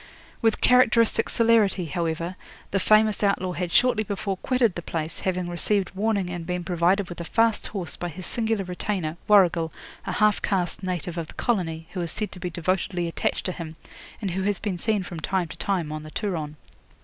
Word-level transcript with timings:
'With 0.41 0.61
characteristic 0.61 1.29
celerity, 1.29 1.85
however, 1.85 2.35
the 2.71 2.79
famous 2.79 3.21
outlaw 3.21 3.51
had 3.51 3.71
shortly 3.71 4.01
before 4.03 4.37
quitted 4.37 4.73
the 4.73 4.81
place, 4.81 5.19
having 5.19 5.47
received 5.47 5.91
warning 5.93 6.31
and 6.31 6.43
been 6.43 6.63
provided 6.63 7.07
with 7.07 7.21
a 7.21 7.23
fast 7.23 7.67
horse 7.67 7.95
by 7.95 8.09
his 8.09 8.25
singular 8.25 8.63
retainer, 8.65 9.15
Warrigal, 9.27 9.71
a 10.07 10.13
half 10.13 10.41
caste 10.41 10.81
native 10.81 11.19
of 11.19 11.27
the 11.27 11.33
colony, 11.33 11.85
who 11.93 12.01
is 12.01 12.11
said 12.13 12.31
to 12.31 12.39
be 12.39 12.49
devotedly 12.49 13.07
attached 13.07 13.45
to 13.45 13.51
him, 13.51 13.75
and 14.23 14.31
who 14.31 14.41
has 14.41 14.57
been 14.57 14.79
seen 14.79 15.03
from 15.03 15.19
time 15.19 15.47
to 15.49 15.57
time 15.57 15.91
on 15.91 16.01
the 16.01 16.09
Turon. 16.09 16.55